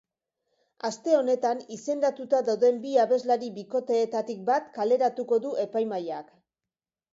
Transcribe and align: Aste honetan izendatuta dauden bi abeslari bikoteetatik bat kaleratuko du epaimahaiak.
Aste 0.87 1.11
honetan 1.17 1.61
izendatuta 1.75 2.39
dauden 2.47 2.81
bi 2.87 2.95
abeslari 3.05 3.51
bikoteetatik 3.59 4.43
bat 4.51 4.75
kaleratuko 4.81 5.43
du 5.47 5.55
epaimahaiak. 5.69 6.37